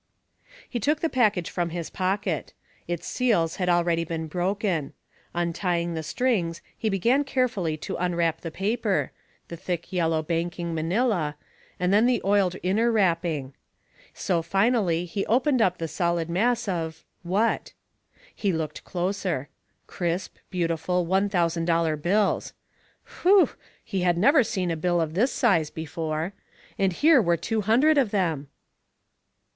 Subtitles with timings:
[0.67, 2.53] He took the package from his pocket.
[2.87, 4.93] Its seals had already been broken.
[5.35, 9.11] Untying the strings, he began carefully to unwrap the paper
[9.49, 11.35] the thick yellow banking manila,
[11.79, 13.53] and then the oiled inner wrapping.
[14.11, 17.73] So finally he opened up the solid mass of what?
[18.33, 19.49] He looked closer.
[19.85, 22.53] Crisp, beautiful, one thousand dollar bills.
[23.21, 23.51] Whew!
[23.85, 26.33] He had never seen a bill of this size before.
[26.79, 28.47] And here were two hundred of them.